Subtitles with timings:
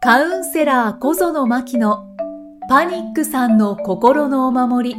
[0.00, 2.06] カウンセラー小園真希の
[2.68, 4.96] パニックさんの心のお守り。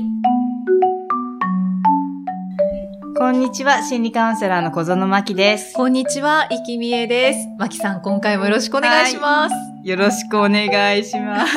[3.18, 5.74] こんにちは、心理カウンセラーの小園真希です。
[5.74, 7.48] こんにちは、生きみえです。
[7.58, 9.56] 真希さん、今回もよろしくお願いします。
[9.84, 11.54] よろしくお願いします。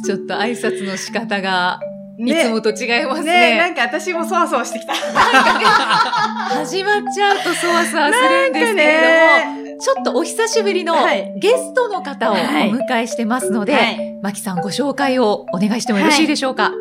[0.04, 1.80] ちょっと挨拶の仕方が、
[2.16, 3.70] いねつもと違いますねなね。
[3.70, 4.94] んか私もそわそわしてきた。
[4.94, 16.72] 始まっちゃうとそわそわするんですけれども、ちょっとお久しぶりのはいゲストの方をおはい迎えしてますので、はいマキさんご紹介をお願いしてもよろしいでしょうか？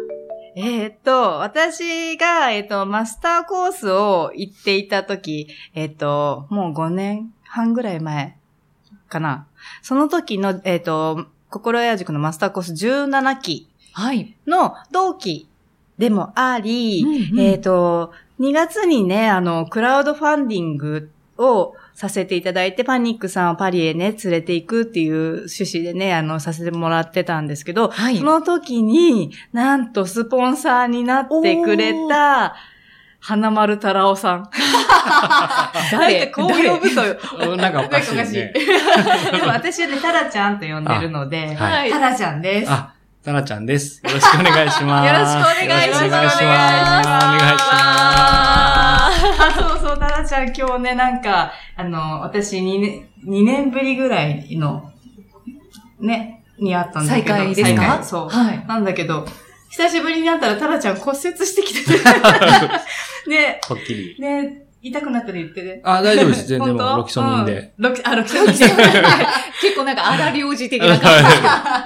[0.56, 8.38] えーっと、私が、えーっと、マスターコースを行っていた時、えーっと、もう5年半ぐらい前
[9.10, 9.48] かな。
[9.82, 14.38] その時の、えーっと、心屋塾のマスターコース17期はい。
[14.48, 15.50] の同期
[15.98, 21.10] でもあり、うんうんえっ、と、2月にね、あの、クラウドファンディング
[21.46, 32.56] をさせていただいて、パニックさんをパリへね、連れて行くっていう趣旨でね、あの、させてもらってたんですけど、はいその時に、なんとスポンサーになってくれた、
[33.20, 34.50] 花丸太郎さん。
[35.92, 36.20] 誰？
[36.20, 38.52] なんかこう呼ぶと、なんかおかしいね。
[39.32, 42.70] でも私はね、タラちゃんと呼んでるので、あはいタラちゃんです。
[42.70, 42.92] あ、
[43.24, 44.02] タラちゃんです。
[44.04, 45.08] よろしくお願いします。
[45.08, 46.44] よろしくお願いしますよろくお願いします。
[46.44, 47.64] お願いし
[49.40, 49.83] あ、そ
[50.24, 54.92] うそう、タラちゃん今日ね、なんか、あの、私2年、2年ぶりぐらいの、
[56.00, 57.28] ね、に会ったんだけど。
[57.28, 58.04] 再会ですか？
[58.04, 58.30] そう。
[58.30, 58.66] はい。
[58.68, 59.26] なんだけど、
[59.70, 61.98] 久しぶりに会ったらタラちゃん骨折してきてて。
[63.30, 63.68] ね、ます。
[63.70, 64.16] こっきり。
[64.20, 65.82] ね、痛くなったら言ってね。
[65.84, 66.46] あ、大丈夫です。
[66.50, 66.94] 全然も本当？
[66.96, 67.54] うロキソニンで。。
[67.54, 68.54] うんロキ、あ、ロキソニンで。
[68.54, 71.12] 結構なんか荒領事的な感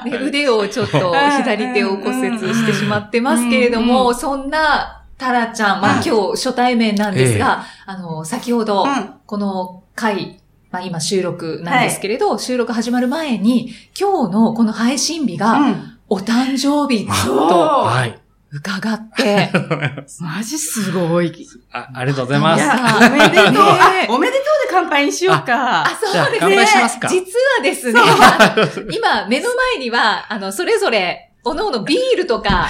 [0.06, 10.40] じで、ね腕をちょっと左手を骨折してしまってますけれどうんも、そんなタラちゃん、まあ今日初対面なんですが、あの、先ほど、うんこの回、
[10.72, 15.94] まあ今収録なんですけれど、収録始まる前に、今日のこの配信日が、うん。
[16.10, 17.12] お誕生日と
[17.44, 18.18] はい。
[18.50, 19.52] 伺って、
[20.22, 21.34] マジすごい。
[21.74, 22.64] あ、ありがとうございます。
[22.64, 23.56] いや、おめでとう。
[24.16, 25.82] おめでとうで乾杯にしようか。
[25.82, 27.08] あ、そうですじゃあ乾杯しますか？
[27.10, 28.00] 実はですね、
[28.90, 32.68] 今、目の前には、あの、それぞれ、おのおのビールとか、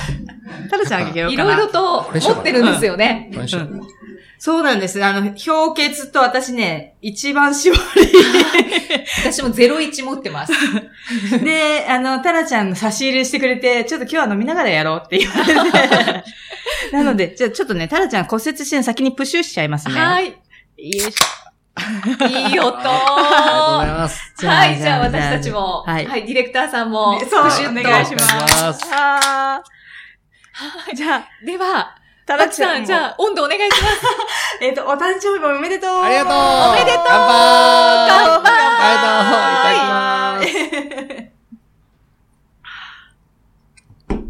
[0.70, 1.54] タラちゃんあげようかな。
[1.54, 3.32] いろいろと持ってるんですよね。
[3.34, 3.98] うん
[4.40, 5.04] そうなんです。
[5.04, 7.76] あの、氷結と私ね、一番絞
[9.24, 10.54] 私も01持ってます。
[11.40, 11.40] り。
[11.44, 16.24] で、あの、タラちゃんの差し入れしてくれて、ちょっと今日は飲みながらやろうって言われて。
[16.94, 20.00] なので、じゃあちょっとね、タラちゃん骨折して先にプッシュしちゃいますね。。
[20.00, 20.38] はい
[20.78, 20.98] い。
[21.00, 22.28] よいしょ。
[22.28, 22.78] いい音。
[24.08, 24.34] ます。
[24.46, 27.42] はい、じゃあ私たちも、ははいい、ディレクターさんも、そう。
[27.42, 29.62] お願いしますお願
[30.92, 31.96] いじゃあ、では、
[32.26, 34.02] タタラさん、じゃあ、温度お願いします。
[34.62, 39.38] えっ、と、お誕生日おめでとうありがとうおめでとう乾杯乾杯ありがと
[40.40, 40.52] う
[40.84, 41.38] いただきます。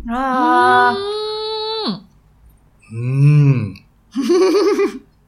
[0.09, 2.08] あ うーん。
[2.92, 3.84] うーん。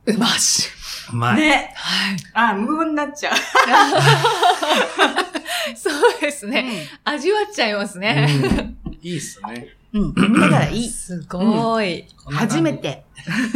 [0.05, 0.78] うまし。
[1.09, 1.13] ー。
[1.13, 1.41] うまい。
[1.41, 1.73] ね。
[1.75, 2.17] はい。
[2.33, 3.35] あー、無言になっちゃう。
[5.75, 6.87] そうですね。
[7.03, 8.27] 味わっちゃいますね。
[8.43, 9.67] うんいいっすね。
[9.93, 10.01] うん。
[10.01, 10.89] 飲みながらいい。
[10.89, 12.05] すごい。
[12.23, 12.73] こん初め。
[12.73, 13.05] て。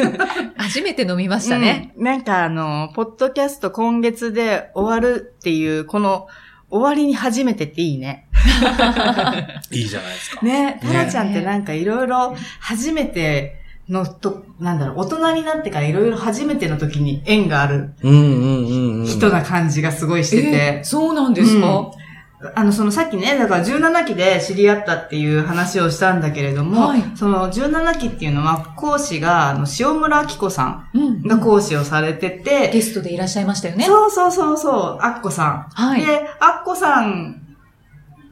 [0.57, 1.93] 初めて飲みましたね。
[1.95, 6.27] うんなんかあの、ポッドキャスト今月で終わるっていう、この
[6.69, 8.27] 終わりに初めてっていいね。
[9.71, 10.45] いいじゃないですか。
[10.45, 19.05] ね、タラちゃんってなんかいろいろ初めてのと、なんだろう、大人になってからいろいろ初めての時に縁があるうんうんうんうん。
[19.05, 20.47] 人な感じがすごいしてて。
[20.49, 21.91] えーそうなんですか、
[22.55, 33.85] あの、そのさっきね、だから17期で知り合ったっていう話をしたんだけれども、はいその17期っていうのは講師が、あの、塩村明子さうんんが講師をされてて、ゲストでいらっしゃいましたよね。
[33.85, 35.67] そうそうそうそう、アッコさん。
[35.73, 36.05] はい。
[36.05, 37.42] で、アッコさん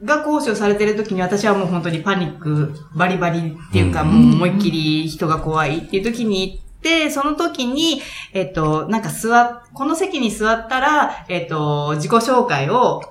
[0.04, 4.08] が講師をされてる時に私はもう本当にパニック、バリバリっていうか、うん。
[4.08, 8.00] もう思いっきり人が怖いっていう時に行って、その時に、
[8.32, 13.02] えっと、なんか座っ、この席に座ったら、えっと、自己紹介を、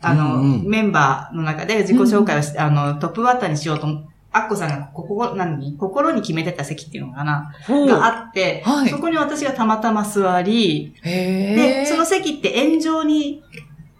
[0.00, 0.68] あの、うんうん。
[0.68, 5.76] メンバーの中で自己紹介をし、あの、トップバッターにしようと思って、アッコさんがここ、何？
[5.76, 7.52] 心に決めてた席っていうのかな？
[7.68, 8.88] があって、はい。
[8.88, 13.42] そこに私がたまたま座り、へで、ーその席って円状に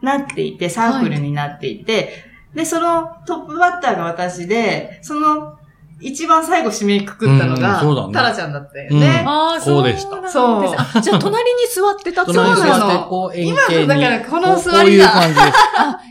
[0.03, 2.13] なっていて、サークルになっていて、
[2.55, 5.59] で、そのトップバッターが私で、その
[6.03, 9.25] 一番最後締めくくったのが、うんそうだねタラちゃんだったよね。
[9.25, 13.33] ああ、こうでしたそうあ、じゃあ隣に座ってたってことなの。
[13.35, 15.13] 今のだからこの座りが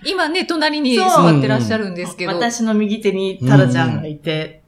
[0.06, 2.34] 今ね、隣にそう座ってらっしゃるんですけど。
[2.34, 4.64] 私の右手にタラちゃんがいて、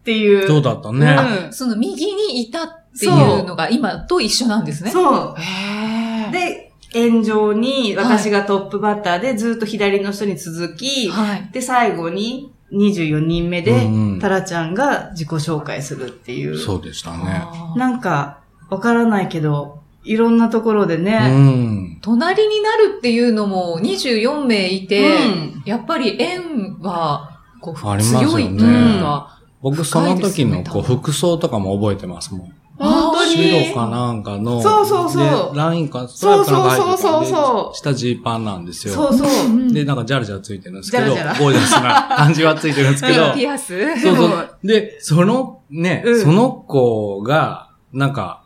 [0.00, 0.48] っていう。
[0.48, 1.16] そうだったね。
[1.46, 2.68] うんその右にいたっ
[2.98, 4.90] ていうのが今と一緒なんですね。
[4.90, 5.34] そう。
[5.38, 11.48] へーで、円状に私がトップバッターでずっと左の人に続き、はい。
[11.52, 13.88] で、最後に24人目で
[14.20, 16.58] タラちゃんが自己紹介するっていう。
[16.58, 17.44] そうでしたね。
[17.76, 18.38] なんか、
[18.70, 21.98] わからないけど、いろんなところでうね、ん。
[22.00, 32.52] 隣になるっていうのも24名いて、うんやっぱり縁は、こう、強いというか、僕その時のこう服装とかも覚えてますもん。
[32.78, 33.11] 本当に。
[33.36, 38.94] 白かなんかの、そうそうそう、ラインか、ストライプなんかそうそうそうそう下ジーパンなんですよ。
[38.94, 39.72] そうそう。
[39.72, 44.58] で、なんかジャラジャラついてるんですけど、ジャラジャラゴージャスな感じはついてるんですけど、ピアスそうそう。
[44.64, 48.42] で、その、ね、うんその子が、なんか、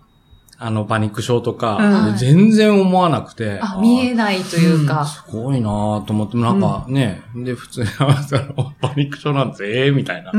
[0.58, 1.76] あの、パニック症とか、
[2.08, 3.58] うん全然思わなくて。
[3.60, 5.04] あ、見えないというか。
[5.04, 10.32] すごいなぁと思って、なんかね、で、普通にそのパニック症なんですええみたいな。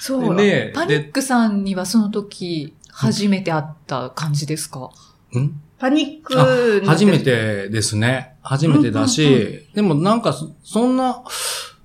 [0.00, 0.36] そう。
[0.36, 4.90] で、パニックさんにはその時、初めて会った感じですか？
[5.32, 5.60] でん？
[5.78, 7.18] パニック初め。
[7.18, 8.34] てですね。
[8.42, 11.22] 初めてだし、うんうんでもなんかそ、そんな、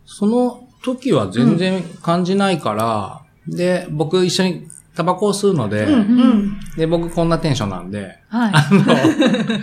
[0.06, 5.98] その時は全然感じないから、で、僕一緒にタバコを吸うので、うんう
[6.34, 6.60] ん。
[6.78, 8.52] で、僕こんなテンションなんで、はい。
[8.54, 9.60] あの、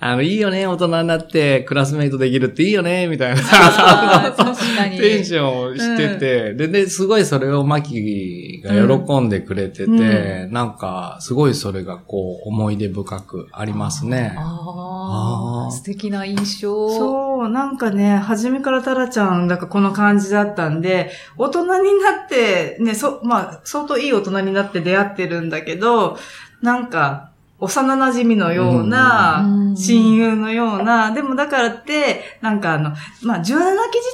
[0.00, 3.40] あの、いいよね、大人になってクラスメイトできるっていいよね、みたいな。
[3.42, 4.98] あー確かに。
[4.98, 14.34] テンションをしてて、で、で、すごいそれをマキが喜んでくれてて、うなんか、すごいそれがこう、思い出深くありますね。
[14.36, 16.90] ああ、素敵な印象。
[16.90, 26.18] そう、なんかね、初めからタラちゃん、なんかこの感じだったんで、大人になって、ね、そ、まあ、相当いい大人になって出会ってるんだけど、
[26.62, 29.76] なんか、幼馴染のよううな、ん。
[29.76, 32.90] 親友のような、でもだからって、なんかあの、
[33.22, 33.64] まあ、17期自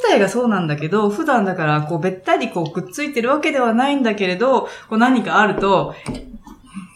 [0.09, 5.95] 体がそうなんだけど、普段だから、こう、べったりこう、くっついてるわけではないんだけれど、こう、何かあると、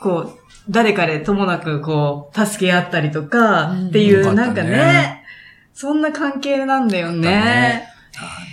[0.02, 0.38] こう、
[0.70, 5.24] 誰かでともなく、こう、助け合ったりとか、っていう、なんかね、
[5.74, 7.88] そんな関係なんだよね。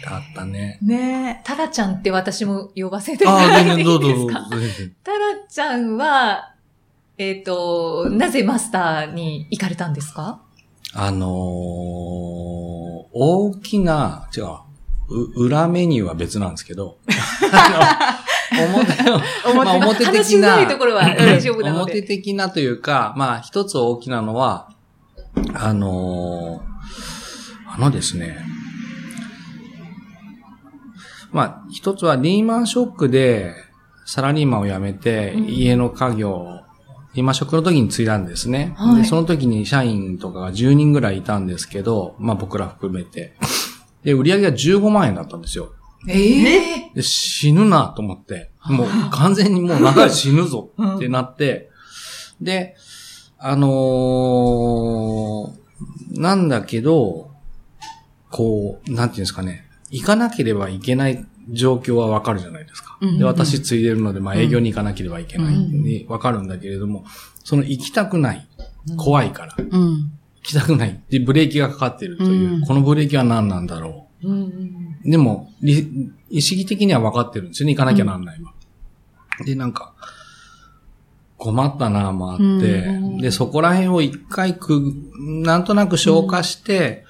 [0.07, 0.77] あったね。
[0.81, 1.41] ね。
[1.43, 4.49] タラちゃんって私も呼ばせてああ、もらっていい全然どうぞですか
[5.03, 5.17] タラ
[5.49, 6.54] ちゃんは、
[7.17, 10.41] えっ、と、なぜマスターに行かれたんですか？
[10.93, 11.29] あのー、
[13.13, 14.45] 大きな、違う、
[15.09, 16.97] う裏メニューは別なんですけど、
[17.51, 17.99] あ
[18.57, 19.19] の、表 の、
[19.63, 21.93] まあ表的な、ところは大丈夫なので。
[21.99, 24.69] 表的なというか、まあ一つ大きなのは、
[25.53, 26.75] あのー
[27.67, 28.37] あのですね、
[31.33, 33.53] まあ一つはリーマンショックで
[34.05, 36.61] サラリーマンを辞めてうん家の家業
[37.15, 38.73] をリーマンショックの時に継いだんですね。
[38.77, 39.01] はい。
[39.01, 43.33] で、その時に社員とかが10人ぐらいいたんですけど、まあ僕ら含めて。
[44.03, 45.73] で、売り上げが15万円だったんですよ。
[46.07, 51.69] ええで、死ぬなと思って、もう完全にもう長い死ぬぞ ってなって、
[52.41, 52.75] で、
[53.37, 55.65] あのー
[56.19, 57.31] なんだけど、
[58.31, 62.97] こう、なんていうんですかね、行かなければいけない状況はわかるじゃないですか。
[63.17, 65.55] で、私ついでるので、まあ営業に行かなければいけない。
[65.55, 67.05] うんでわかるんだけれども、
[67.43, 68.47] その行きたくない、
[68.97, 70.11] 怖いから、行うん。
[70.43, 71.01] きたくない。
[71.09, 72.61] で、ブレーキがかかってるという、うん。
[72.61, 75.09] このブレーキは何なんだろう。
[75.09, 77.73] でも、り意識的には分かってるんですよね。
[77.75, 78.53] 行かなきゃなんないわ。
[79.45, 79.93] で、なんか、
[81.37, 87.05] 困ったなもあって、うんで、そこら辺を一回く、なんとなく消化して、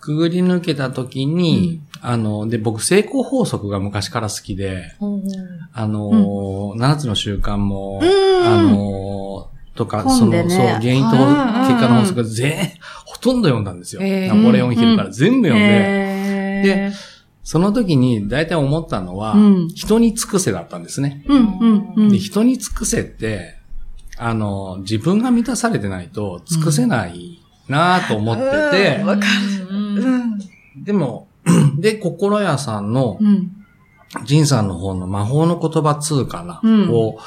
[0.00, 5.22] くぐり抜けた時に、あの、で、僕、成功法則が昔から好きで、うん
[5.72, 11.24] あのー、7つの習慣も、うんあのー、とか、その、そう、原因とうん
[11.68, 12.72] 結果の法則が全、
[13.04, 14.02] ほとんど読んだんですよ。
[14.02, 14.34] へー。
[14.34, 16.90] ナポレオンヒルから全部読んで、へー。
[16.90, 16.92] で、
[17.42, 19.68] その時に大体思ったのは、うん。
[19.68, 21.24] 人に尽くせだったんですね。
[21.26, 22.08] うん、うん、うん。
[22.08, 23.56] で、人に尽くせって、
[24.16, 29.06] あの、自分が満たされてないと尽くせないなと思ってて、うん。
[29.06, 29.26] わか
[29.60, 29.76] る。
[29.76, 30.38] うん。
[30.84, 31.28] でも、
[31.78, 34.46] で、心屋さんの、うん。
[34.46, 36.90] さんの方の魔法の言葉通かな、うん。
[36.90, 37.18] を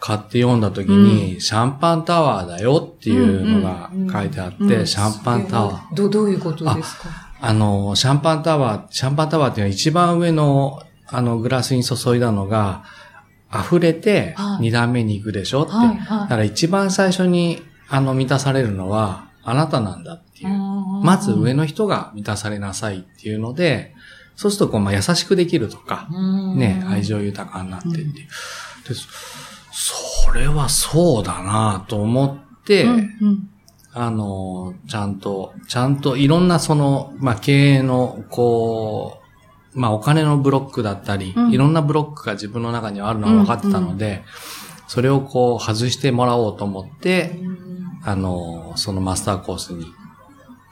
[0.00, 4.72] 買って読んだ時に、シャンパンタワーだよっていうのが書いてあって、うん。
[4.72, 5.94] うんシャンパンタワー。
[5.94, 7.08] ど、どういうことですか？
[7.40, 12.84] あの、シャンパンタワー、シャンパンタワーっていうのは一番上の、あの、グラスに注いだのが、
[13.52, 15.72] 溢れてはい二段目に行くでしょって。
[15.72, 20.46] はい、だはから一番最初に、あの、満たされるのは、あなたなんだってい。
[20.46, 20.58] いう。
[21.02, 23.94] まず上の人が満たされなさいっていうので、
[24.36, 26.08] そうするとこう、まあ、優しくできるとか、
[26.56, 28.12] ね、愛情豊かになってっていう。
[28.14, 28.24] で、
[29.72, 32.26] それはそうだなと思
[32.60, 33.48] って、うん。
[33.92, 39.22] あの、ちゃんと、ちゃんといろんなその、まあ、経営の、こ
[39.74, 44.22] う、まあ、お金のブロックだったり、うんいろんなブロックが自分の中にはあるのは分かってたので、
[44.86, 47.40] それをこう、外してもらおうと思って、
[48.04, 49.86] あの、そのマスターコースに、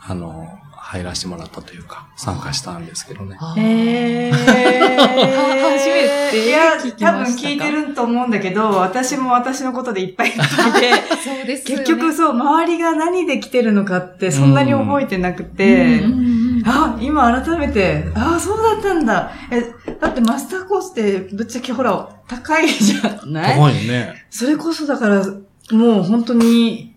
[0.07, 0.47] あの、
[0.77, 3.37] 入らせてもらったというか、参加したんですけどね。
[3.41, 4.35] あへー。
[4.35, 10.93] 初めていや多分聞いてると思うんだけど、私も私のことでいっぱい聞いて、
[11.25, 11.85] そうですよね。
[11.85, 16.03] 結局そう、周りが何で来てるのかってそんなに覚えてなくて、
[16.67, 19.31] あ、今改めて、あそうだったんだ。
[19.51, 19.63] え、
[20.01, 23.57] だってマスターコースってぶっちゃけほら、高いじゃない？
[23.57, 24.27] 高いね。
[24.31, 25.25] それこそだから、
[25.71, 26.94] もう本当に、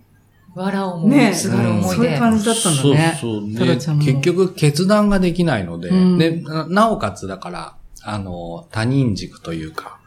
[0.57, 2.19] わらをもねすがる思いそういうで。
[2.19, 3.17] 感じだったんだね。
[3.21, 3.97] そうそう。
[3.99, 9.99] 結局決断ができないので、うんで、ななおかつだから、あの、他人軸というか、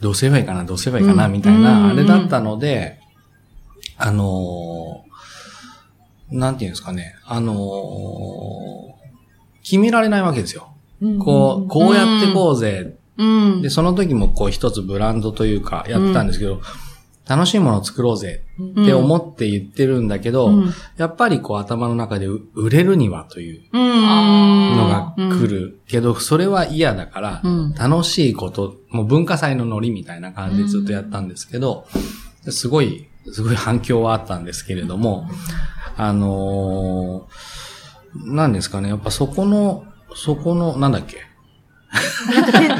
[0.00, 2.98] どうすればいいかな、どうすればいいかな、うんみたいな、うんあれだったので、
[3.96, 5.10] あのー
[6.32, 9.00] なんていうんですかね、あのー
[9.62, 10.72] 決められないわけですよ。
[11.18, 12.96] こう、こうやってこうぜ。
[13.18, 13.62] うん。
[13.62, 16.60] で、その時もこう一つブランドというかやってたんですけど、
[17.30, 20.74] 楽しいものを作ろうぜうんって思って言ってるんだけど、うん。
[20.96, 24.76] やっぱりこう頭の中でう売れるにはといううん。
[24.76, 31.86] のが来るけど、それは嫌だから、うん楽しいこと、もう文化祭のノリみたいな感じでずっとやったんですけど、
[32.48, 35.28] すごい、すごい反響はあったんですけれども、
[35.96, 39.84] あのー、なんですかね、やっぱそこの、
[40.16, 41.18] そこの、なんだっけ？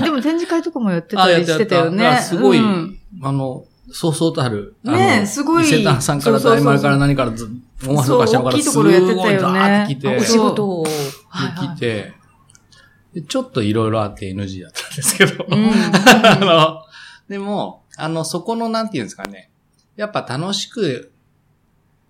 [0.02, 2.06] でも展示会とかもやってたりしてたよね。
[2.06, 5.64] あすごい、うんあの、そうそうたる、あの、ねえすごい。
[5.64, 7.48] 伊勢丹さんから大丸から何からず、
[7.82, 9.24] 大橋とか下からそう大きいところやってたよね。
[9.24, 10.68] すごいザーって来て、お仕事。
[10.68, 10.84] を。
[10.84, 10.90] で
[11.60, 12.12] 来て、
[13.14, 15.70] でちょっといろいろあって NG だったんですけど、うん。
[16.24, 16.82] あの、
[17.28, 19.50] でも、あの、そこの、なんていうんですかね、
[19.96, 21.12] やっぱ楽しく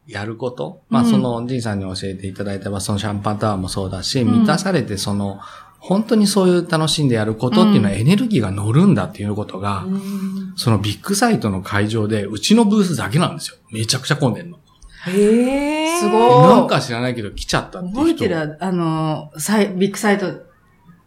[0.06, 1.10] やること、まあ、うん。
[1.10, 2.80] その、じいさんに教えていただいた。
[2.80, 4.40] そのシャンパンタワーもそうだし、うん。
[4.40, 5.40] 満たされて、その、
[5.80, 13.56] 本当にそういう楽しんでやることっていうのはエネルギーが乗るんだっていうことが、うんそのビッグサイトの会場で、うちのブースだけなんですよ。
[13.70, 14.58] めちゃくちゃ混んでんの。
[15.06, 15.98] へえ。
[15.98, 17.98] すごいなんか知らないけど来ちゃったって人。
[17.98, 18.58] 覚えてる？
[18.60, 20.26] あの、サイ、ビッグサイト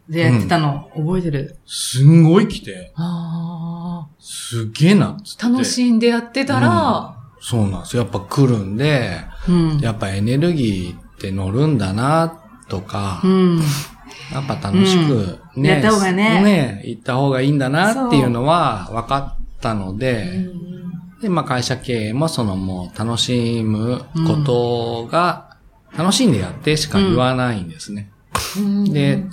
[0.08, 1.56] でやってたの、覚えてる？
[1.66, 5.46] すんごい来て、あすげえなっつって。
[5.46, 5.48] あ。
[5.50, 8.02] 楽しんでやってたら、そうなんですよ。
[8.02, 9.78] やっぱ来るんで、うん。
[9.78, 13.60] やっぱエネルギーって乗るんだな、とか、うん。
[14.32, 16.42] やっぱ楽しくね、やった方がね。
[16.42, 20.48] ね、行った方がいいんだなっていうのは分かったので、
[21.20, 25.56] で、まあ会社経営もそのもう楽しむことが、
[25.96, 28.10] 楽しんでやってしか言わないんですね。
[28.58, 28.92] うん。
[28.92, 29.24] で、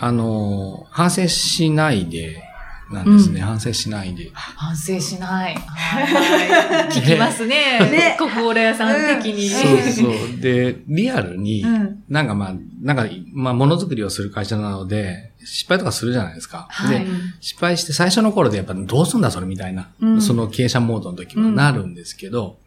[0.00, 2.42] あの、反省しないで、
[2.90, 3.40] なんですね。
[3.40, 4.30] 反省しないで。
[4.32, 5.54] 反省しない。
[5.66, 7.78] はい聞きますね。
[7.80, 9.48] ね心屋さん的に。
[9.48, 10.40] そうそう。
[10.40, 16.66] で、リアルに、うんなんかまあ、なんか、まあ、ものづくりをする会社なので、失敗とかするじゃないですか。
[16.70, 17.06] はいで、
[17.40, 22.58] 失敗して最初の頃でやっぱどうすんだそれみたいな、うんその経営者モードの時もなるんですけど、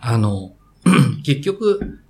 [0.00, 0.52] あの、
[1.24, 2.01] 結局、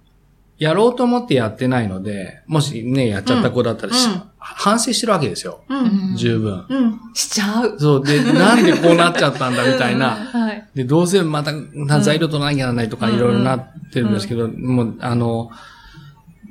[0.62, 5.60] やろうと思ってやってないので、もしね、やっちゃった子だったらし、うんうん反省してるわけですよ。
[5.68, 6.16] うん。
[6.16, 6.66] 十分。
[6.68, 7.00] うん。
[7.14, 7.78] しちゃう。
[7.78, 8.04] そう。
[8.04, 10.10] で、なんでこうなっちゃったんだみたいな。
[10.34, 10.68] はい。
[10.74, 15.50] で、どうせまた、な材料取らなきゃならないとかうんいろいろなってるんですけど、もう、あの、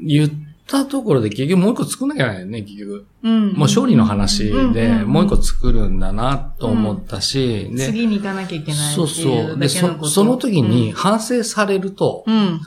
[0.02, 0.30] 言っ
[0.68, 3.06] たところで結局もう一個作んなきゃないよね、結局。
[3.24, 3.48] うん。
[3.48, 9.60] もう勝利の話で、うんもう一個作るんだなと思ったし、で、次に行かなきゃいけないそうっていそうう。
[9.60, 10.06] で、だけのこと。
[10.06, 12.62] そその時に反省されると、うん、うん。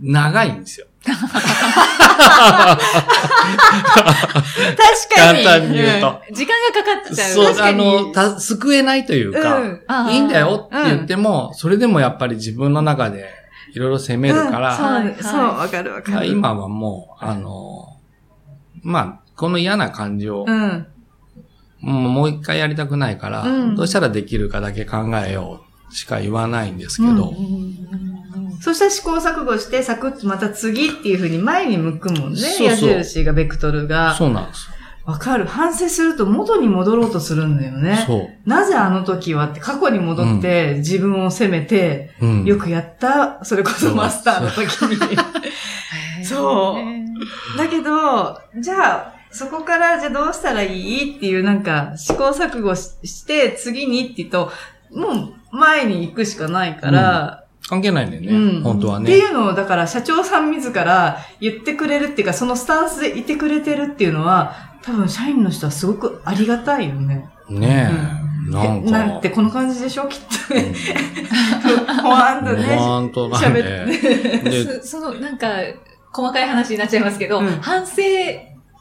[0.00, 0.86] 長いんですよ。
[1.04, 1.20] 確
[5.14, 5.44] かに。
[5.44, 6.22] 簡単に言うと。
[6.32, 7.32] 時間がかかっちゃう。
[7.32, 13.26] そう、あ確かにの、た、救えないというか、うんいいんだよって言っても、それでもやっぱり自分の中で
[13.74, 16.26] いろいろ責めるから、うん、そう、わかるわかる。
[16.26, 17.98] 今はもう、あの、
[18.82, 20.86] まあ、この嫌な感じを、うん。
[21.80, 25.60] もうもう一回やりたくないから、うんどうしたらできるかだけ考えよ
[25.90, 27.34] うしか言わないんですけど、
[28.64, 32.38] そしたら試行錯誤して、サクッとまた次っていう風に前に向くもんね。
[32.38, 34.14] そうそう矢印が、ベクトルが。
[34.14, 34.70] そうなんです
[35.04, 35.44] わかる。
[35.44, 37.78] 反省すると元に戻ろうとするんだよよ。
[37.78, 38.04] ね。
[38.06, 38.48] そう。
[38.48, 42.44] なぜあの時はって過去に戻って自分を責めて、うん。
[42.46, 45.18] よくやった、それこそマスターの時に。
[46.24, 54.52] そうだけど、じゃあ、そこからじゃあどうしたらいいっていうなんか試行錯誤しして次にって言うと、
[54.90, 59.04] もう前に行くしかないから、関係ないんだよね、うん本当はね。
[59.04, 67.30] っていうのを、だから社長さん自ら言ってくれるっていうか、そのスタンスでいてくれてるっていうのは、多分社員の人はすごくありがたいよね。
[67.48, 67.90] ね
[68.48, 68.88] え、なんか。
[68.88, 70.06] えなんてこの感じでしょ？
[70.08, 70.74] きっとね。
[72.02, 72.76] ほわんとうん、ね。
[72.76, 74.40] 本当だ喋ね。
[74.44, 75.48] で、そその、なんか、
[76.12, 78.02] 細かい話になっちゃいますけど、うん反省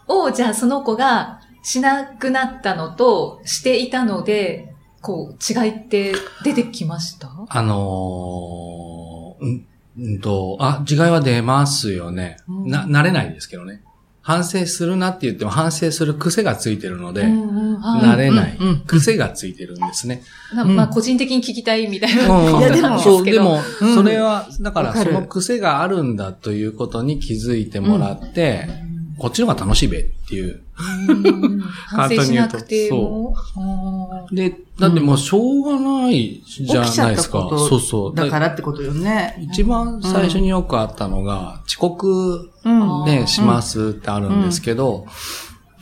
[0.08, 4.73] を、じゃあその子がしなくなったのと、していたので、
[5.03, 7.29] こう、違いって出てきました？
[7.50, 9.65] あのうん、
[10.00, 12.38] うんと、あ、違いは出ますよね。
[12.48, 13.83] うんな、慣れないですけどね。
[14.22, 20.24] 反省するなって言っても反省する癖がついてるので、うんうんはい慣れないうんうん癖がついてるんですね。
[20.55, 23.38] なまあ、個人的に聞きたいみたいなうんことなんですそう、けど。
[23.39, 28.69] でも、うんそれは、だからその癖があるんだということに気づいてもらって、
[29.17, 30.62] こっちの方が楽しいべっていう。
[30.77, 33.36] うん反省しなくても。
[33.56, 37.48] あで、だってもうしょうがないじゃないですか。
[37.51, 38.15] そうそう。
[38.15, 39.38] だからってことよね。
[39.51, 43.06] 一番最初によくあったのが、遅刻うん。
[43.06, 45.06] ね、うんしますってあるんですけど、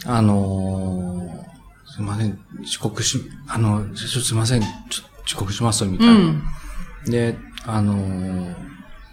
[0.05, 1.41] あのー
[1.93, 4.61] すいません、遅刻し、あの、ちょすいません、
[5.25, 6.13] 遅刻しますみたいな。
[6.13, 6.41] うん。
[7.05, 8.71] で、あのー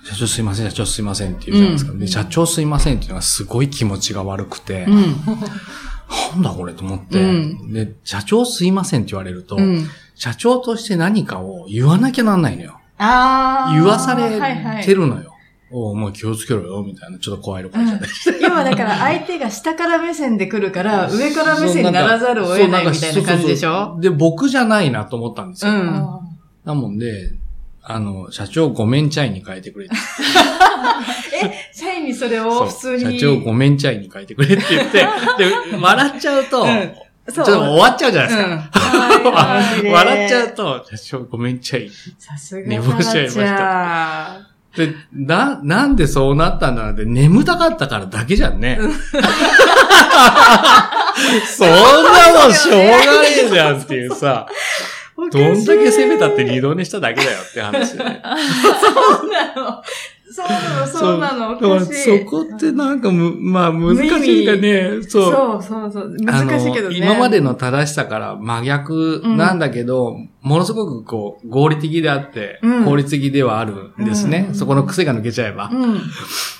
[0.08, 1.92] 社長すいません、社長すいませんって言うじゃないですか。
[1.92, 4.94] うんで、社長すいませんっていうのがすごい気持ちが悪くて、うん。
[6.32, 9.86] なんだこれと思って、うんで、社長すいませんって言われると、うん。
[10.14, 12.80] 社長として何かを言わなきゃなんないのよ。
[12.96, 13.72] ああ。
[13.72, 15.34] 言わされはいはいてるのよ。
[15.70, 18.50] おうもう気をつけろよ、みたいな、ちょっと怖いのかもしれない。
[18.50, 23.92] 要はだから相手が下から目線で来るから、 上から目線にならざるを得ないみたいな感じでしょ？
[23.92, 25.72] そうで、僕じゃないなと思ったんですよ。
[25.72, 26.20] うんあ
[26.64, 27.32] なもんで、
[27.82, 29.94] あの、社長ごめんチャイに変えてくれって。
[31.44, 33.18] え、社員にそれを普通に。
[33.18, 35.06] 社長ごめんチャイに変えてくれって言って、で、
[35.80, 36.92] 笑っちゃうと、うん
[37.32, 39.60] ちょっと終わっちゃうじゃないですか。
[39.84, 39.92] うん。
[39.92, 41.90] 笑っちゃうと、社長ごめんチャイ。
[42.18, 44.48] さすが寝坊しちゃいましたた。
[44.76, 48.78] で、な、なんでそうなったんだろうって、眠たかったからだけじゃんね。
[51.44, 51.74] そんな
[52.44, 54.46] もんしょうがねえじゃんっていうさ、
[55.18, 58.22] どんだけ攻めたって二度寝しただけだよって話でね。
[58.80, 59.82] そうなの。
[60.30, 61.80] そうなの、そうなの。
[61.84, 65.32] そこってなんかむ、まあ難しいかね、そう。
[65.32, 66.16] そうそうそう。
[66.20, 66.98] 難しいけどね。
[66.98, 74.46] 今までの正しさから真逆なんだけど、ものすごくこう、合理的であって、うん効率的ではあるんですね。
[74.50, 75.68] うんそこの癖が抜けちゃえば。
[75.72, 76.00] うん。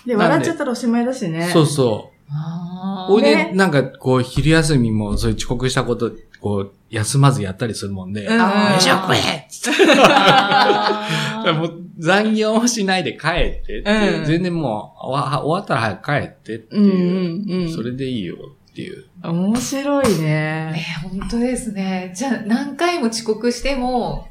[0.06, 1.48] で、笑っちゃったらおしまいだしね。
[1.52, 2.17] そうそう。
[2.30, 17.72] あおいで、ねなんかこう、昼休みもそういう遅刻したこと、こう、休まずやったりするもんで、うんあー飯を食えつってあーもう残業もしないで帰ってっていううん全然もう、終わったら早く帰ってってうんいう、うんうん。
[17.74, 18.36] それでいいよ
[18.70, 19.04] っていう。
[19.22, 20.74] 面白いね。
[21.04, 22.12] えー本当ですね。
[22.14, 24.28] じゃあ、何回も遅刻しても、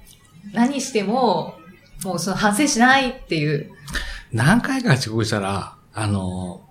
[0.54, 1.56] 何しても、
[2.04, 3.71] もうその反省しないっていう。
[4.32, 6.62] 何回か遅刻したら、あの、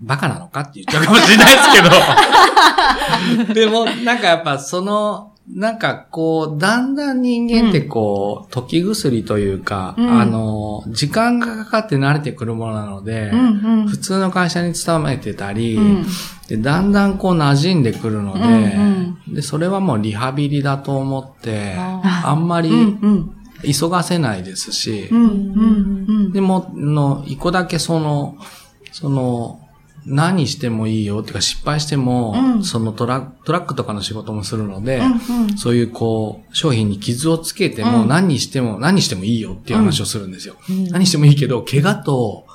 [0.00, 3.54] バカなのかって言っちゃうかもしれないですけど。
[3.54, 13.88] でも、なんかやっぱその、なんかこう、だんだん人間ってこう、時薬というか、うんあの、時間がかかって慣れてくるものなので、うんうん。
[13.88, 16.06] 普通の会社に勤めてたり、うん
[16.48, 22.70] でだんだんこう馴染んでくるので、うんで、それはもうリハビリだと思って、ああんまり。
[23.62, 25.10] 急がせないですし。
[26.32, 28.36] でも、の、一個だけその、
[28.92, 29.60] その、
[30.06, 40.56] 何してもいいよっていうか失敗しても、うんそのトラトラックとかの仕事もするので、うんうんそういうこう、商品に傷をつけてもうん何にしても、何してもいいよっていう話をするんですよ。
[40.68, 42.46] うん何してもいいけど、怪我と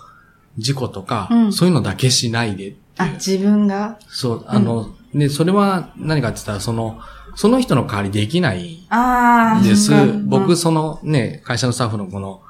[0.57, 3.07] 事故とか、うんそういうのだけしないであ。
[3.13, 3.99] 自分が？
[4.07, 6.99] そう、あの、で、それは何かって言ったら、その、
[7.35, 8.87] その人の代わりできない。
[9.63, 9.91] です。
[10.23, 12.41] 僕、そのね、会社のスタッフのこの、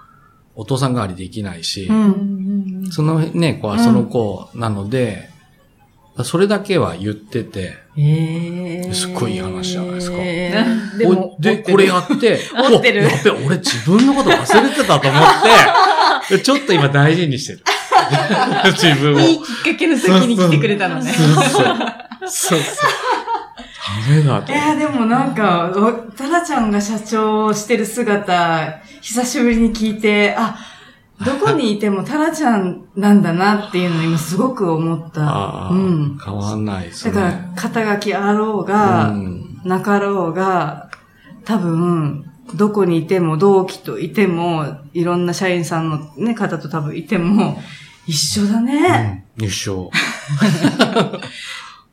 [0.57, 2.44] お父さん代わりできないし、うん。
[2.85, 5.29] うんそのね、子はその子なので、
[6.23, 8.93] それだけは言ってて、ええ。
[8.93, 10.17] すっごいいい話じゃないですか
[11.39, 15.23] でこれやって、 持ってるおやっべ、俺自分のこと忘れてたと思っ
[16.29, 17.63] て、でちょっと今大事にしてる。
[18.73, 19.19] 自分を。
[19.19, 21.11] いいきっかけの時に来てくれたのね。
[21.11, 21.43] そうそう。
[21.43, 22.59] そうそう。
[24.07, 24.55] ダメだとい。
[24.55, 30.57] や、でもなんか、おタラちゃんが社長をしてる姿、久しぶりに聞いて、あ、
[31.23, 35.21] どこにいてもタラちゃんなんだなっていうのを今すごく思った。
[35.21, 36.17] ああ、うん。
[36.23, 37.13] 変わんないですね。
[37.13, 40.91] だから、肩書きあろうが、うんなかろうが、
[41.43, 47.59] 多分、どこにいても、同期といても、いろんな社員さんのね、方と多分いても、
[48.05, 49.25] 一緒だね。
[49.39, 49.89] うん、一緒。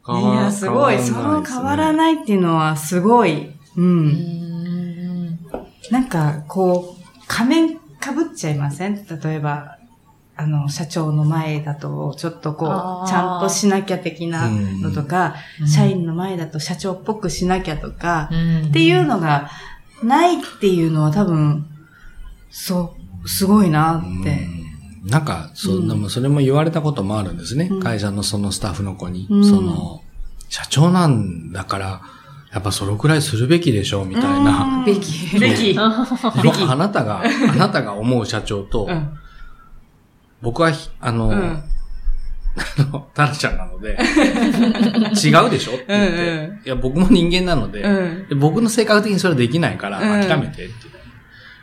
[0.06, 0.98] いや、すごい。
[0.98, 1.96] その変わらい。
[1.96, 3.52] ないっていうのはすごい。
[3.76, 3.80] う。
[3.80, 5.38] うんん
[5.90, 9.06] なんか、こう、仮面かぶっちゃいません？
[9.06, 9.78] 例えば、
[10.34, 15.68] あの、社長の前だと、ちょっとこう、ちゃんとしなきゃ的なのとか、うん。
[15.68, 18.68] 社員の前だと社長っぽくしなきゃとか、うん。
[18.68, 19.50] っていうのが
[20.02, 21.66] ないっていうのは多分、
[22.50, 24.48] そう、すごいなって。
[25.04, 25.10] うん。
[25.10, 25.88] なんか、そうん。
[25.88, 27.68] でもそれも言われたこともあるんですね。
[27.70, 27.80] うん。
[27.80, 29.26] 会社のそのスタッフの子に。
[29.30, 29.44] うん。
[29.44, 30.02] その、
[30.48, 32.02] 社長なんだから、
[32.52, 34.82] やっぱそのくらいするべきでしょう、みたいな。
[34.84, 35.38] べき。
[35.38, 35.74] べき。
[36.44, 39.18] 僕あなたが、あなたが思う社長と、うん。
[40.42, 41.62] 僕はひ、あの、うん
[42.54, 43.96] あのタラちゃんなので、
[45.24, 48.28] 違うでしょって言って、うんうんいや、僕も人間なので、うん。
[48.28, 50.74] で僕の性格的にそれできないから、うん諦めてって。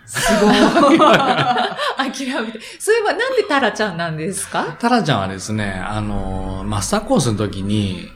[0.08, 0.56] すごい。
[0.97, 2.60] 諦めて。
[2.80, 4.78] そういえばなんでタラちゃんなんですか？
[4.80, 8.10] タラちゃんはですね、あの、マスターコースの時に、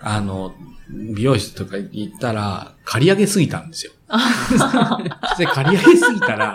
[0.00, 0.54] あの、
[0.92, 3.92] 美容室とか行ったら、刈り上げすぎたんですよ。
[5.38, 6.54] で、刈り上げすぎたら、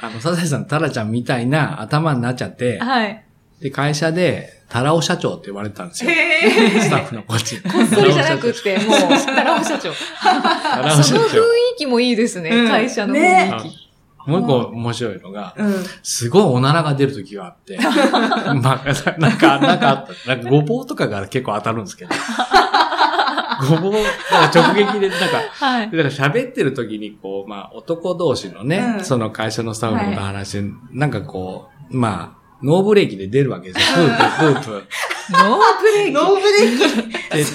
[0.00, 3.24] あの、サザエさん、タラちゃんみたいな頭になっちゃって、はい。
[3.60, 6.10] で、会社で、タラオ社長って言われてたんですよ。
[6.10, 7.60] へスタッフのこっち。
[7.60, 9.90] こっそりじゃなくって、もう、タラオ社長。
[10.22, 11.42] タラオ社その雰囲長。
[11.78, 13.90] 気もいいですね、うん会社の雰ね囲気。
[14.26, 15.84] もう一個面白いのが、うん。
[16.02, 17.78] すごいおならが出る時があって、
[18.62, 22.10] まあ、なんか、なんかあった、なんかごぼうとかが結構当たるんですけど、
[23.68, 24.00] ごぼう、な
[24.48, 25.90] んか直撃で、なんか、はい。
[25.90, 34.06] だから喋ってる時に、こう、まあ、男同士のね、うんその会社のスタッフの話、なんかこう、まあ、ノーブレーキで出るわけですよ。
[34.06, 34.86] プープー、プープ
[35.32, 36.12] ノーブレーキ？
[36.12, 36.78] ノーブレー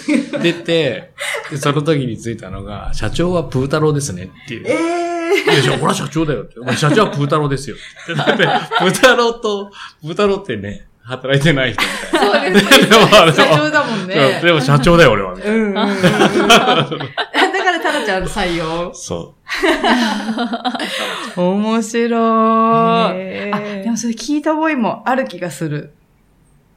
[0.06, 0.14] キ？
[0.14, 0.42] ー。
[0.42, 1.14] で、出て、
[1.52, 4.68] で、その時についたのが、社長はプー太郎ですねっていう。
[4.68, 6.56] ええいや、じゃあ、これは社長だよって。
[6.78, 7.76] 社長はプー太郎ですよ。
[7.76, 9.70] って、プー太郎と、
[10.02, 12.60] プー太郎ってね、働いてない人みたいな。
[12.60, 12.88] そうですね。
[12.90, 14.42] でも、あれ社長だもんね。
[14.44, 15.36] でも社長だよ、俺は。
[15.36, 15.78] みたいなうんうんうんうん。
[15.78, 16.72] だか
[17.72, 18.92] らタラちゃん採用。
[18.94, 19.36] そ
[21.38, 23.84] 面白い。
[23.84, 25.94] でもそれ聞いた覚えもある気がする。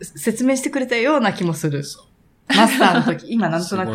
[0.00, 1.82] 説明してくれたような気もする。
[2.54, 3.50] マスターの時、今う。
[3.50, 3.92] なんとなく。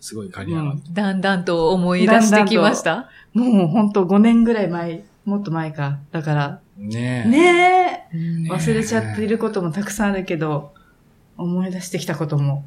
[0.00, 0.52] すごい、すごい。
[0.92, 3.08] だんだんと思い出してきました。
[3.32, 5.98] もうほんと5年ぐらい前、もっと前か。
[6.12, 7.28] だから、ねえ。
[7.28, 10.72] ねえ、ね忘れちゃっていることもたくさんあるけど、
[11.36, 12.64] 思い出してきたことも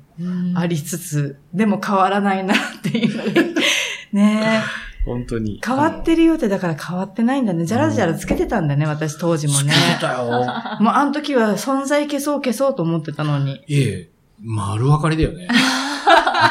[0.55, 3.55] ありつつ、でも変わらないなっていう。
[4.11, 4.61] ね
[5.05, 5.59] 本当に。
[5.63, 5.67] え。
[5.67, 7.65] 変わってるよってだから変わってないんだね。
[7.65, 9.71] じゃらじゃらつけてたんだね、私当時もね。
[9.71, 10.27] つけてたよ。
[10.79, 13.63] もうあの時は存在消そう消そうと思ってたのに。
[13.67, 14.09] いえ、
[14.43, 15.47] 丸分かりだよね。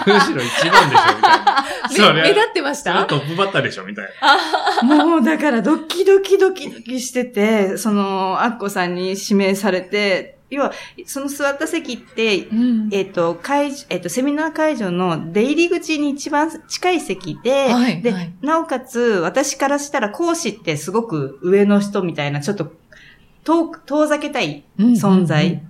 [0.06, 1.64] むしろ一番でしょ、みたいな。
[1.88, 2.94] それ目目立ってました？
[2.94, 4.08] それトップバッターでしょ、みたい
[4.82, 4.94] な。
[4.94, 10.72] もうだからドキドキドキドキしてて、その、アッコさんに指名されて、要は、
[11.06, 22.72] その座った席って、うんえっ、と、会、えっ、と、セミナー会場の出入り口に一番近い席で、で、はいはいなおかつ、私からしたら講師ってすごく上の人みたいな、ちょっと、
[23.44, 25.62] 遠く、遠ざけたい存在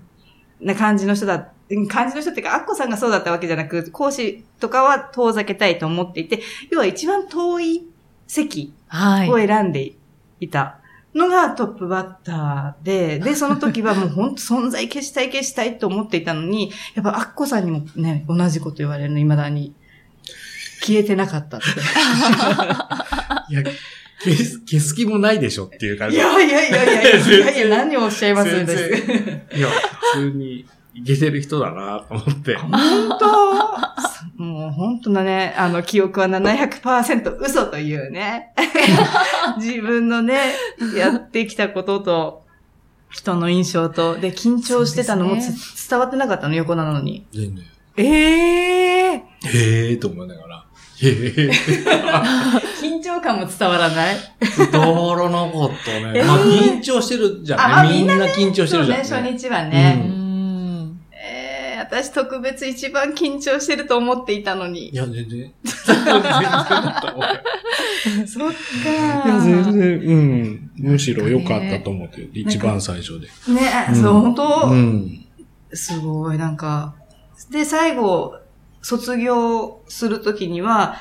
[0.61, 1.52] な感じの人だ、
[1.89, 7.87] 感じの人っていうか、アッコさんがそうだったわけじゃなく、講師とかは遠ざけたいと思っていて、要は一番遠い
[8.27, 9.31] 席はい。
[9.31, 9.93] を選んで
[10.41, 10.79] いた
[11.15, 19.75] のがトップバッターで、で、その時はもう本当存在消したい消したいと思っていたのに、やっぱアッコさんにもね、同じこと言われるの、未だに。
[20.85, 21.67] 消えてなかったって。
[23.51, 23.63] いや、
[24.25, 26.17] 消す、消す気もないでしょっていう感じ。
[26.17, 29.07] いやいやいやいやいやいやいや、何をおっしゃいます全んです。
[29.07, 29.69] 然いや、
[30.15, 32.57] 普通にいけてる人だなと思って。
[32.57, 32.71] 本
[33.19, 34.43] 当？
[34.43, 38.53] もう本当だね、あの、記憶は700%嘘というね。
[39.59, 40.55] 自分のね、
[40.97, 42.43] やってきたことと、
[43.11, 45.59] 人の印象と、で、緊張してたのもつ、そうで
[45.91, 47.27] 伝わってなかったの、横なのに。
[47.33, 47.65] 全然。
[47.97, 50.65] ええへえーと思いながら。
[51.03, 51.51] へえー。
[52.81, 54.17] 緊張感も伝わらない？
[54.73, 56.13] 伝わらなかったね。
[56.15, 57.65] えーまあ緊張してるじゃんね。
[57.65, 59.05] あまあみんな緊張してるじゃん、ね。
[59.05, 60.03] そうね、初日はね。
[60.05, 60.22] ううんええ
[61.95, 64.95] 私特別一番緊張してると思っていたのにい。
[64.97, 65.29] や、全然。
[65.29, 68.53] 全然だと思うよそっ
[68.83, 70.71] かいや、全然、うん。
[70.79, 73.27] むしろ良かったと思って、一番最初で。
[73.53, 75.27] ね、うんそう、本当、うん。
[75.75, 76.95] すごい、なんか。
[77.51, 78.37] で、最後、
[78.81, 80.97] 卒業するときには、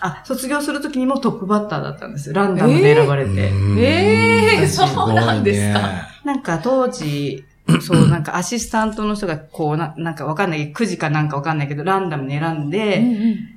[0.00, 2.34] あ、卒業するときにもトップバッターだったんですよ。
[2.36, 3.30] ランダムで選ばれて。
[3.30, 5.80] うんええすごいそうなんですか？
[5.80, 7.44] ねなんか当時、
[7.80, 13.56] そう、なんかアシスタントの人がこう、ななんかわかんない、9時かなんかわかんないけど、ランダムに選んうんで、うん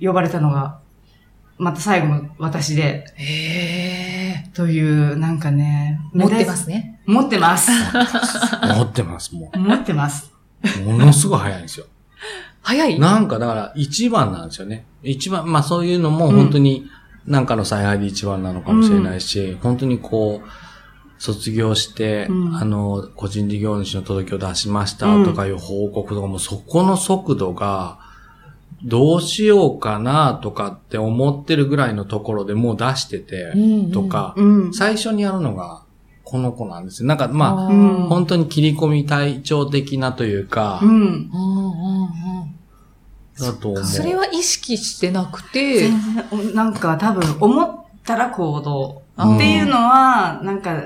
[0.00, 0.78] 呼ばれたのが、
[1.58, 4.50] また最後の私で、へえ。
[4.54, 7.00] という、なんかね、持ってますね。
[7.04, 7.70] 持ってます。
[8.76, 10.30] 持ってます、も 持ってます。
[10.80, 10.84] う。
[10.84, 11.86] ものすごい早いんですよ。
[12.62, 12.98] 早い？
[13.00, 14.84] なんかだから、一番なんですよね。
[15.02, 16.88] 一番、まあそういうのも本当に、
[17.26, 20.48] なんかの采配で一番なのかもしれないし、本当にこう、
[21.18, 27.98] 卒業して、うんあの、個人事業主の届けを出しましたとかいう報告とかも、そこの速度が、
[28.84, 33.52] どうしようかなとかって思ってるぐらいのところでもう出してて、
[33.92, 34.72] とか、うん。
[34.72, 35.82] 最初にやるのが、
[36.22, 37.08] この子なんですよ。
[37.08, 40.90] なんか、まあ、うん本当に切り込み体調的なというか、うん。
[40.90, 42.04] うんうんう
[42.44, 42.54] ん
[43.40, 43.84] だと思う。
[43.84, 46.00] それは意識してなくて、全
[46.30, 50.82] 然、なんか多分思ったら行動うんっていうのは、なんか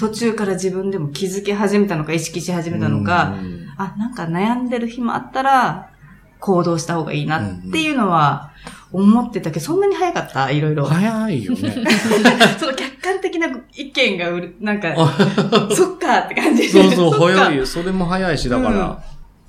[0.00, 5.90] 途中から自分でも気づき始めたのか意識し始めたのか、うんあ、なんか悩んでる暇あったら
[6.38, 8.50] 行動した方がいいなっていうのは
[8.92, 10.50] 思ってたけど、そんなに早かった？
[10.50, 10.84] いろいろ。
[10.86, 11.74] 早いよね。
[12.58, 14.94] その客観的な意見がうる、なんか、
[15.70, 16.68] そっかって感じ。
[16.68, 17.66] そうそう、早いよ。
[17.66, 19.02] それも早いし、だから、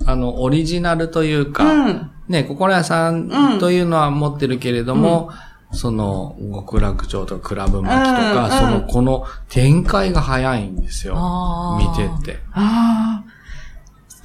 [0.05, 2.11] あの、オリジナルというか、うん。
[2.27, 5.31] ね、心屋さんというのは持ってるけれども、
[5.73, 11.13] その、極楽町とかクラブ巻きとか、うんその、この展開が早いんですよ。
[11.17, 12.39] あ見ーてて。
[12.51, 13.31] ああ、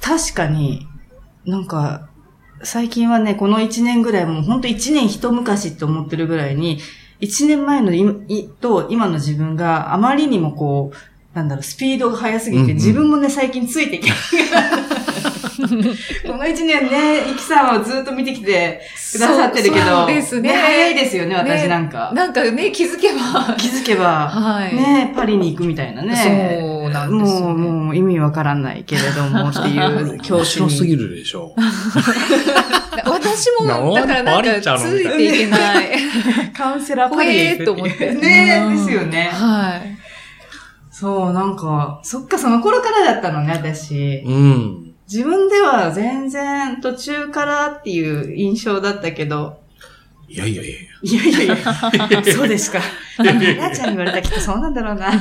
[0.01, 0.87] 確かに、
[1.45, 2.09] なんか、
[2.63, 6.79] 最近はね、この1年ぐらいもう本当1年一昔って思ってるぐらいに、
[7.21, 14.17] 1年前の今いと今の自分があまりにもこう、なんだろう、スピードが速すぎて、うんうん自分もね、最近ついていけない。
[16.25, 18.81] この1年ね、イキさんをずっと見てきて
[19.13, 22.11] くださってるけど、そうですね早いですよね、私ねなんか。
[22.13, 23.55] なんかね、気づけば。
[23.55, 24.75] 気づけば、はい。
[24.75, 26.15] ね、パリに行くみたいなね。
[26.15, 30.67] そうなんですもう、もう意味わからないけれども っていう教面師に。
[30.67, 31.53] 白すぎるでしょ。
[33.05, 35.87] 私も、なだからなんか、ついていけない。
[36.55, 37.37] カウンセラーほパリ。
[37.37, 38.13] えーっと思って。
[38.13, 39.97] ねうんですよねはい。
[40.91, 44.23] そう、なんか、そっか、その頃からだったのね、私。
[44.25, 44.86] うん。
[45.11, 49.59] 自分では全然途中からっていう印象だったけど、
[50.29, 52.79] いやいやいやいいやいやいや、 そうですか。
[53.17, 55.05] なーちゃんに言われたらきっとそうなんだろうな。
[55.05, 55.13] や。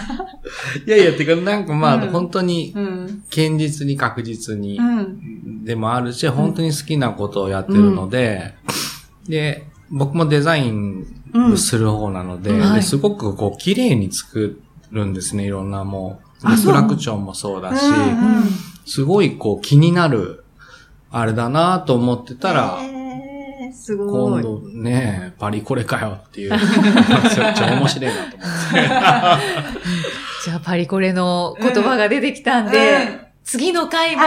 [0.86, 3.22] いやいや、てか、なんかまあ、うん本当に、うん。
[3.30, 5.64] 堅実に確実にう、ん。
[5.64, 8.54] でもあるし、本当に好きなことをやってるので、
[9.28, 11.58] で、僕もデザインうん。
[11.58, 14.58] する方なので、ですごくこう、綺麗に作
[14.90, 16.46] るんですね、いろんなもう。
[16.46, 18.44] あそう極楽町もそうだし、うんうん
[18.88, 20.44] すごいこう、気になる、
[21.10, 24.42] あれだなと思ってたら、えー、すごい。
[24.42, 28.88] 今度ね、パリコレかよっていう、 めっちゃ面白いなと思って。
[30.44, 34.22] じゃあ、パリコレの言葉が出てきたんで、うん次の回も。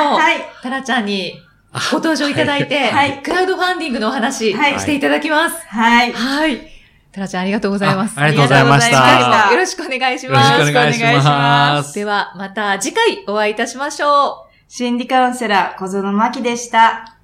[0.63, 1.33] タラちゃんに
[1.91, 5.67] ご登場いただいて、はいクラウドファンディングのお話はいしていただきます。
[5.67, 6.13] はい。
[6.13, 6.78] はい。
[7.11, 8.19] タラちゃんありがとうございます。
[8.19, 10.51] あありがとうございましたよろしくお願いします。
[10.53, 11.11] よろしくお願いしま。
[11.75, 14.49] ますでは、また次回お会いいたしましょう。
[14.67, 17.15] 心理カウンセラー、小園真希でした。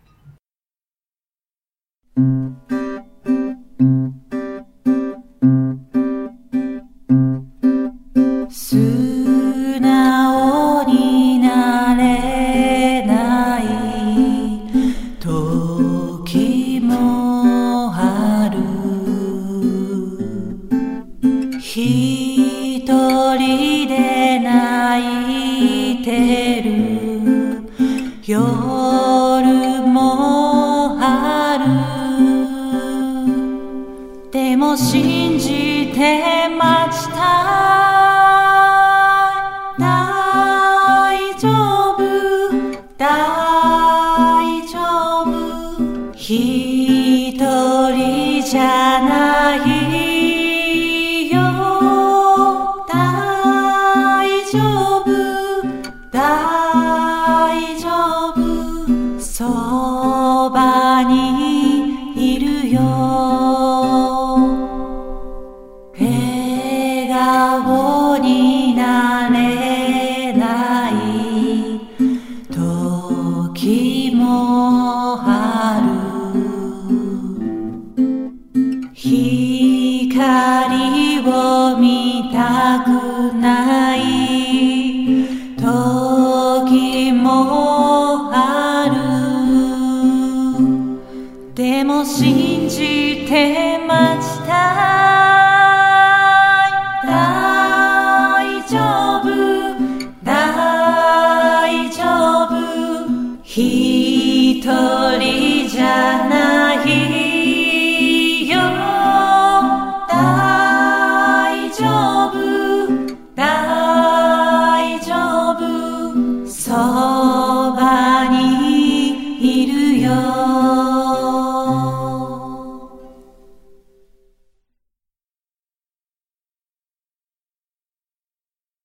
[73.65, 75.94] ひもある